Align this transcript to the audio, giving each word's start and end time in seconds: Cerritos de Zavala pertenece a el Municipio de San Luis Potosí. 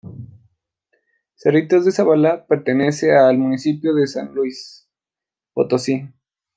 Cerritos 1.35 1.85
de 1.85 1.91
Zavala 1.91 2.47
pertenece 2.47 3.11
a 3.15 3.29
el 3.29 3.37
Municipio 3.37 3.93
de 3.93 4.07
San 4.07 4.33
Luis 4.33 4.89
Potosí. 5.53 6.09